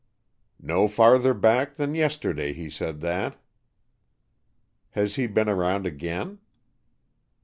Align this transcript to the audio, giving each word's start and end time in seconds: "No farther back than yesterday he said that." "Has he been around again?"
"No 0.59 0.87
farther 0.87 1.31
back 1.31 1.75
than 1.75 1.93
yesterday 1.93 2.53
he 2.53 2.71
said 2.71 3.01
that." 3.01 3.35
"Has 4.93 5.13
he 5.13 5.27
been 5.27 5.47
around 5.47 5.85
again?" 5.85 6.39